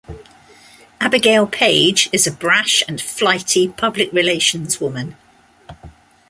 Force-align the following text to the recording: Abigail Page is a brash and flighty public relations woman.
Abigail 0.99 1.45
Page 1.45 2.09
is 2.11 2.25
a 2.25 2.31
brash 2.31 2.81
and 2.87 2.99
flighty 2.99 3.67
public 3.67 4.11
relations 4.11 4.81
woman. 4.81 5.15